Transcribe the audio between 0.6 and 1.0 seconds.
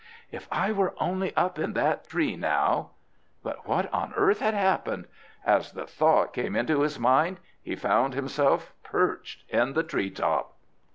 were